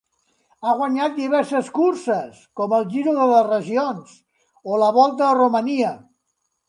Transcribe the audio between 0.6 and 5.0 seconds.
Ha guanyat diverses curses com el Giro de les Regions o la